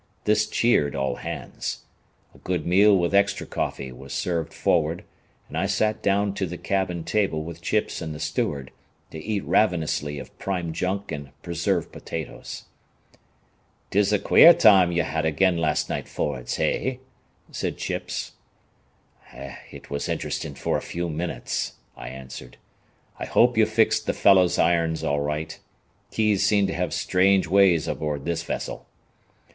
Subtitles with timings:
[0.23, 1.83] This cheered all hands.
[2.33, 5.03] A good meal with extra coffee was served forward,
[5.47, 8.71] and I sat down to the cabin table with Chips and the steward,
[9.11, 12.63] to eat ravenously of prime junk and preserved potatoes.
[13.91, 16.99] "'Tis a quare time ye had ag'in last night, forrads, hey?"
[17.51, 18.31] said Chips.
[19.71, 22.57] "It was interesting for a few minutes," I answered.
[23.19, 25.59] "I hope you fixed the fellow's irons all right.
[26.09, 28.87] Keys seem to have strange ways aboard this vessel."